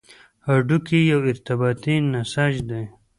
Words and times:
هډوکی 0.47 0.99
یو 1.11 1.19
ارتباطي 1.31 1.95
نسج 2.11 2.53
دی. 2.69 2.83